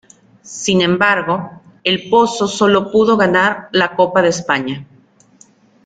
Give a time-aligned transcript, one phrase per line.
[0.63, 4.83] Sin embargo, ElPozo sólo pudo ganar la Copa de España.